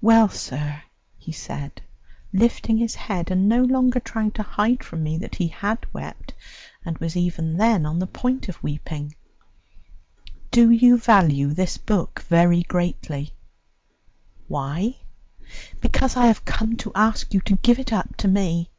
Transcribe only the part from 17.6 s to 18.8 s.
it up to me."